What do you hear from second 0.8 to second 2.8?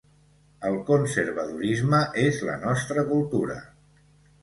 conservadorisme és la